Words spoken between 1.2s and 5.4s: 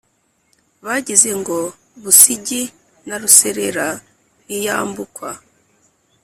ngo Busigi na Ruserera ntiyambukwa,